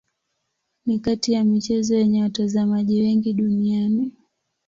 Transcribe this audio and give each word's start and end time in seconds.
Ni 0.85 0.99
kati 0.99 1.31
ya 1.33 1.43
michezo 1.43 1.95
yenye 1.95 2.21
watazamaji 2.23 3.01
wengi 3.01 3.33
duniani. 3.33 4.11